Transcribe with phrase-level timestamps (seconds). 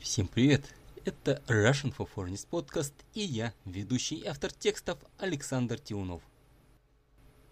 [0.00, 0.64] Всем привет!
[1.04, 6.22] Это Russian for Foreigners подкаст и я, ведущий автор текстов Александр Тиунов.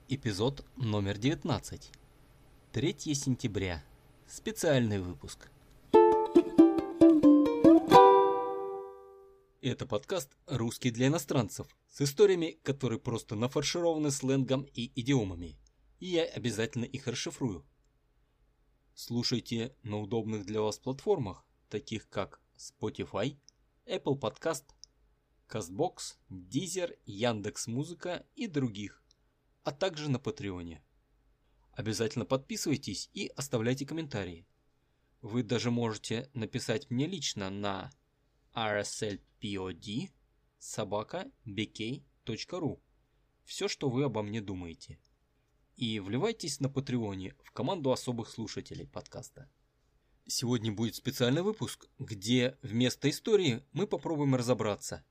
[0.08, 1.92] Эпизод номер 19.
[2.72, 3.84] 3 сентября.
[4.26, 5.50] Специальный выпуск.
[9.60, 15.58] Это подкаст «Русский для иностранцев» с историями, которые просто нафаршированы сленгом и идиомами.
[16.00, 17.66] И я обязательно их расшифрую.
[18.94, 23.38] Слушайте на удобных для вас платформах, таких как Spotify,
[23.86, 24.64] Apple Podcast,
[25.48, 29.02] CastBox, Deezer, Яндекс.Музыка и других,
[29.64, 30.82] а также на Патреоне.
[31.72, 34.46] Обязательно подписывайтесь и оставляйте комментарии.
[35.22, 37.90] Вы даже можете написать мне лично на
[38.54, 40.10] rslpod
[40.58, 42.80] собака bk.ru
[43.44, 44.98] все, что вы обо мне думаете.
[45.76, 49.50] И вливайтесь на Патреоне в команду особых слушателей подкаста.
[50.30, 55.02] Сегодня будет специальный выпуск, где вместо истории мы попробуем разобраться,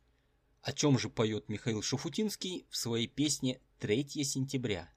[0.62, 4.93] о чем же поет Михаил Шафутинский в своей песне «3 сентября».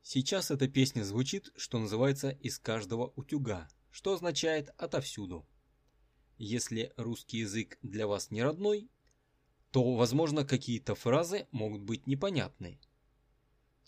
[0.00, 5.46] Сейчас эта песня звучит, что называется, из каждого утюга, что означает «отовсюду».
[6.38, 8.88] Если русский язык для вас не родной,
[9.72, 12.80] то, возможно, какие-то фразы могут быть непонятны.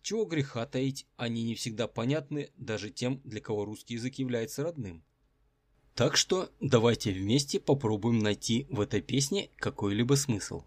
[0.03, 5.03] Чего греха таить, они не всегда понятны даже тем, для кого русский язык является родным.
[5.95, 10.65] Так что давайте вместе попробуем найти в этой песне какой-либо смысл.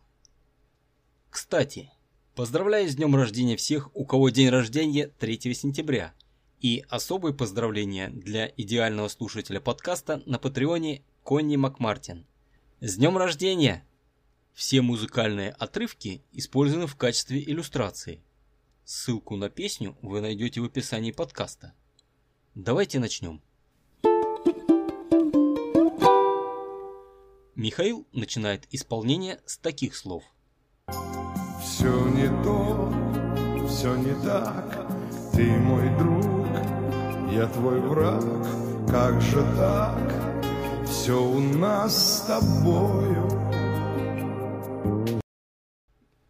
[1.31, 1.92] Кстати,
[2.36, 6.14] поздравляю с днем рождения всех, у кого день рождения 3 сентября.
[6.62, 12.26] И особые поздравления для идеального слушателя подкаста на патреоне Конни Макмартин.
[12.80, 13.84] С днем рождения!
[14.53, 18.22] Все музыкальные отрывки использованы в качестве иллюстрации.
[18.86, 21.73] Ссылку на песню вы найдете в описании подкаста.
[22.53, 23.42] Давайте начнем.
[27.66, 30.24] Михаил начинает исполнение с таких слов.
[31.64, 32.94] Все не то,
[33.68, 34.88] все не так,
[35.34, 36.46] ты мой друг,
[37.34, 38.24] я твой враг,
[38.88, 43.31] как же так, все у нас с тобою.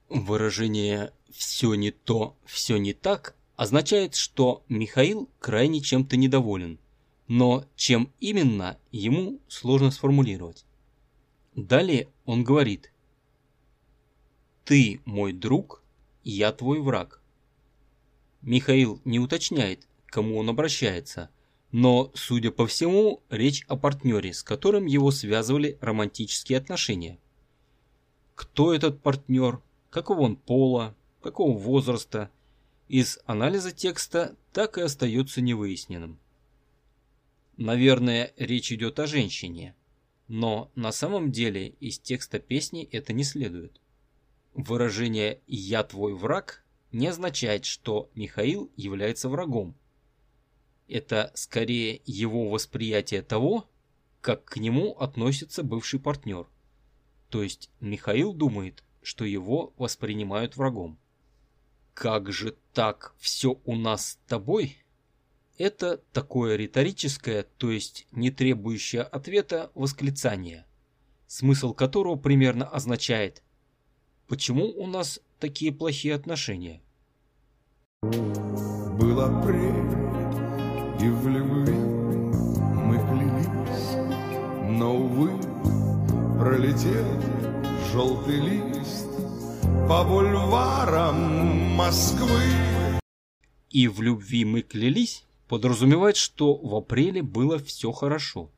[0.07, 6.79] Выражение «все не то, все не так» означает, что Михаил крайне чем-то недоволен,
[7.27, 10.64] но чем именно ему сложно сформулировать.
[11.55, 12.91] Далее он говорит
[14.65, 15.81] «Ты мой друг,
[16.23, 17.21] я твой враг».
[18.41, 21.29] Михаил не уточняет, к кому он обращается,
[21.71, 27.19] но, судя по всему, речь о партнере, с которым его связывали романтические отношения.
[28.35, 32.29] Кто этот партнер, какого он пола, какого возраста,
[32.89, 36.19] из анализа текста так и остается невыясненным.
[37.55, 39.73] Наверное, речь идет о женщине–
[40.27, 43.79] но на самом деле из текста песни это не следует.
[44.53, 49.75] Выражение «я твой враг» не означает, что Михаил является врагом.
[50.87, 53.69] Это скорее его восприятие того,
[54.21, 56.47] как к нему относится бывший партнер.
[57.29, 60.97] То есть Михаил думает, что его воспринимают врагом.
[61.93, 64.84] «Как же так все у нас с тобой?»
[65.57, 70.65] Это такое риторическое, то есть не требующее ответа восклицание,
[71.27, 73.41] смысл которого примерно означает
[74.27, 76.81] «Почему у нас такие плохие отношения?»
[78.01, 80.05] Был апрель,
[81.01, 81.73] и в львы
[82.75, 83.95] мы клялись,
[84.77, 85.39] но, увы,
[86.37, 87.05] пролетел
[87.93, 89.07] желтый лист
[89.87, 91.15] по бульварам
[91.75, 92.43] Москвы.
[93.69, 98.49] И в любви мы клялись, подразумевает, что в апреле было все хорошо,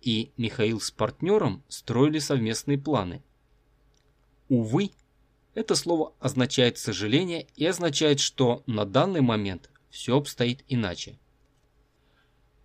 [0.00, 3.22] и Михаил с партнером строили совместные планы.
[4.48, 4.90] Увы,
[5.54, 11.18] это слово означает сожаление и означает, что на данный момент все обстоит иначе.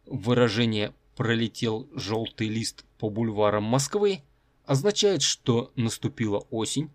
[0.05, 4.21] Выражение «пролетел желтый лист по бульварам Москвы»
[4.65, 6.91] означает, что наступила осень,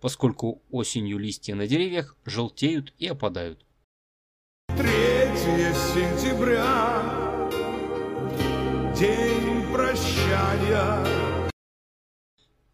[0.00, 3.65] поскольку осенью листья на деревьях желтеют и опадают.
[5.46, 5.54] 3
[5.94, 6.66] сентября,
[8.98, 11.06] день прощания.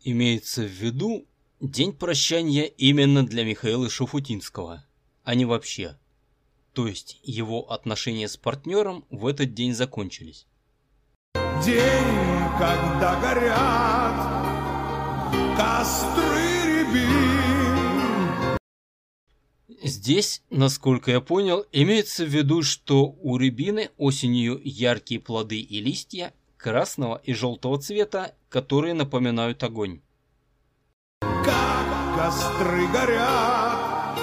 [0.01, 1.27] Имеется в виду
[1.61, 4.87] день прощания именно для Михаила Шуфутинского,
[5.23, 5.99] а не вообще.
[6.73, 10.47] То есть его отношения с партнером в этот день закончились.
[11.63, 11.79] День,
[12.59, 14.17] когда горят
[15.59, 17.52] костры рябин.
[19.85, 26.33] Здесь, насколько я понял, имеется в виду, что у рябины осенью яркие плоды и листья,
[26.57, 30.01] красного и желтого цвета, которые напоминают огонь.
[31.21, 34.19] Как костры горят,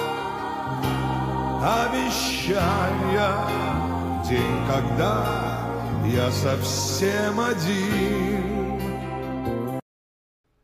[1.62, 3.36] обещания,
[4.26, 5.60] день, когда
[6.10, 8.80] я совсем один.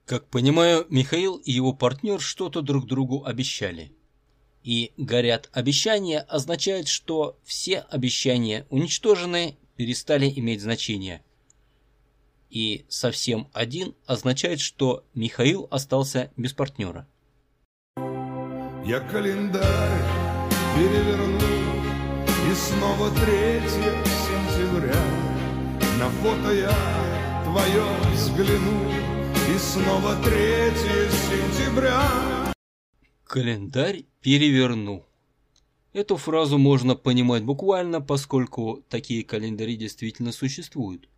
[0.06, 3.92] Как понимаю, Михаил и его партнер что-то друг другу обещали.
[4.66, 11.22] И «горят обещания» означает, что все обещания уничтожены, перестали иметь значение.
[12.50, 17.06] И совсем один означает, что Михаил остался без партнера.
[18.84, 20.02] Я календарь
[20.74, 21.40] переверну
[22.50, 23.24] И снова 3
[23.68, 25.00] сентября
[26.00, 26.76] На фото я
[27.44, 28.92] твое взгляну
[29.54, 30.30] И снова 3
[31.30, 32.35] сентября
[33.26, 35.04] Календарь переверну.
[35.92, 41.08] Эту фразу можно понимать буквально, поскольку такие календари действительно существуют.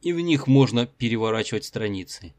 [0.00, 2.34] И в них можно переворачивать страницы.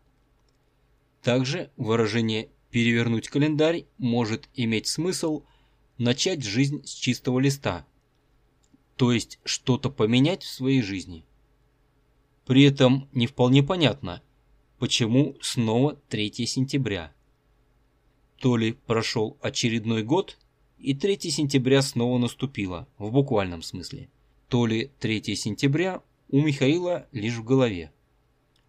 [1.22, 5.44] Также выражение «перевернуть календарь» может иметь смысл
[5.98, 7.86] начать жизнь с чистого листа,
[8.96, 11.26] то есть что-то поменять в своей жизни.
[12.46, 14.24] При этом не вполне понятно,
[14.78, 17.14] почему снова 3 сентября.
[18.40, 20.38] То ли прошел очередной год,
[20.78, 24.10] и 3 сентября снова наступило, в буквальном смысле,
[24.48, 27.92] то ли 3 сентября у Михаила лишь в голове.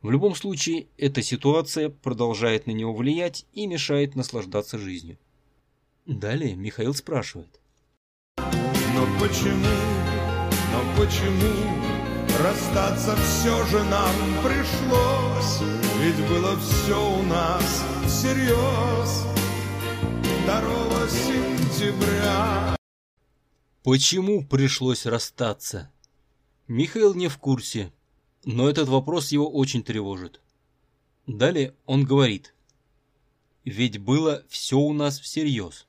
[0.02, 5.18] В любом случае, эта ситуация продолжает на него влиять и мешает наслаждаться жизнью.
[6.06, 7.60] Далее Михаил спрашивает.
[8.38, 9.76] Но почему,
[10.72, 12.00] но почему
[12.42, 15.60] Расстаться все же нам пришлось
[16.00, 19.26] Ведь было все у нас всерьез
[20.50, 22.76] 2 сентября
[23.84, 25.92] Почему пришлось расстаться?
[26.66, 27.92] Михаил не в курсе,
[28.44, 30.40] но этот вопрос его очень тревожит.
[31.28, 32.52] Далее он говорит.
[33.64, 35.86] Ведь было все у нас всерьез.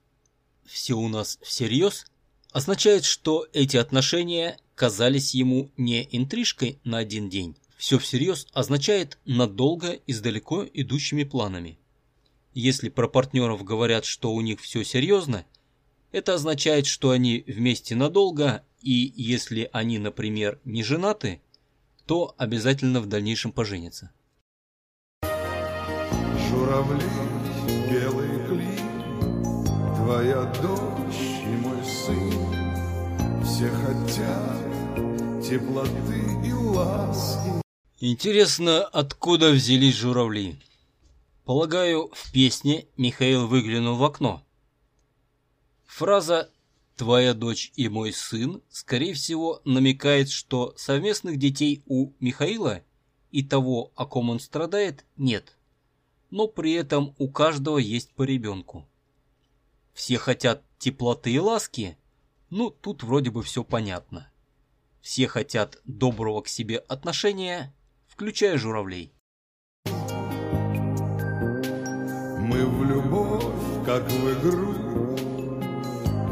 [0.64, 2.06] Все у нас всерьез
[2.52, 7.58] означает, что эти отношения казались ему не интрижкой на один день.
[7.78, 11.81] Все всерьез означает надолго и с далеко идущими планами.
[12.54, 15.46] Если про партнеров говорят, что у них все серьезно,
[16.12, 21.42] это означает, что они вместе надолго, и если они, например, не женаты,
[22.06, 24.12] то обязательно в дальнейшем поженятся.
[26.50, 27.06] Журавли,
[27.90, 29.66] белый клин
[29.96, 37.62] Твоя дочь и мой сын Все хотят теплоты и ласки
[38.02, 40.60] Интересно, откуда взялись журавли?
[41.52, 44.42] Полагаю, в песне Михаил выглянул в окно.
[45.86, 46.50] Фраза
[46.96, 52.84] «твоя дочь и мой сын» скорее всего намекает, что совместных детей у Михаила
[53.32, 55.58] и того, о ком он страдает, нет.
[56.30, 58.88] Но при этом у каждого есть по ребенку.
[59.92, 61.98] Все хотят теплоты и ласки,
[62.50, 64.32] ну тут вроде бы все понятно.
[65.02, 67.76] Все хотят доброго к себе отношения,
[68.08, 69.14] включая журавлей.
[72.62, 73.44] Мы в любовь,
[73.88, 74.76] как в игру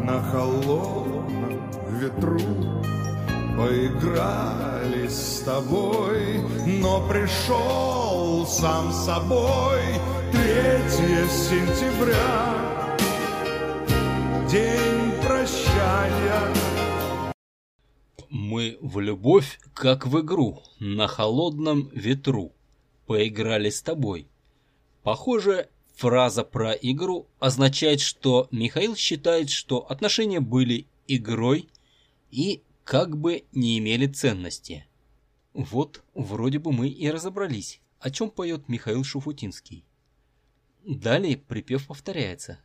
[0.04, 2.40] На холодном ветру
[3.58, 9.82] Поиграли с тобой Но пришел сам собой
[10.32, 10.40] 3
[11.30, 12.98] сентября
[14.52, 16.54] День прощания
[18.30, 22.52] Мы в любовь, как в игру, на холодном ветру.
[23.08, 24.28] Поиграли с тобой.
[25.02, 25.70] Похоже,
[26.00, 31.68] фраза про игру означает, что Михаил считает, что отношения были игрой
[32.32, 34.86] и как бы не имели ценности.
[35.54, 39.84] Вот вроде бы мы и разобрались, о чем поет Михаил Шуфутинский.
[40.86, 42.60] Далее припев повторяется.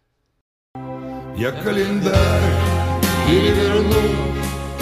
[1.37, 2.55] Я календарь
[3.27, 4.35] переверну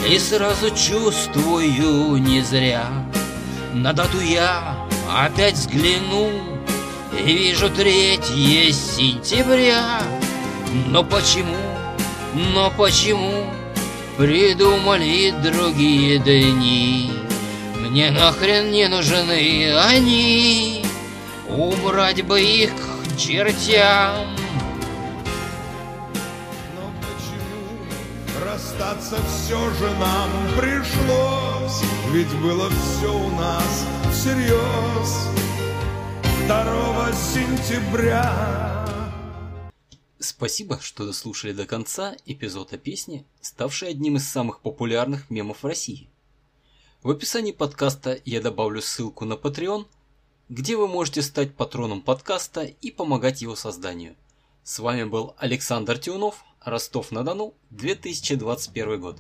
[0.07, 3.11] И сразу чувствую не зря
[3.73, 6.52] На дату я опять взгляну
[7.13, 10.03] вижу третье сентября.
[10.89, 11.57] Но почему,
[12.55, 13.47] но почему
[14.17, 17.11] Придумали другие дни?
[17.79, 20.85] Мне нахрен не нужны они.
[21.49, 24.27] Убрать бы их к чертям.
[26.77, 31.83] Но почему расстаться все же нам пришлось?
[32.11, 35.42] Ведь было все у нас всерьез
[36.47, 38.85] 2 сентября
[40.19, 45.67] Спасибо, что дослушали до конца эпизод о песне, ставшей одним из самых популярных мемов в
[45.67, 46.09] России.
[47.03, 49.87] В описании подкаста я добавлю ссылку на Patreon,
[50.49, 54.17] где вы можете стать патроном подкаста и помогать его созданию.
[54.65, 59.19] С вами был Александр Тюнов, Ростов-на-Дону, 2021 год.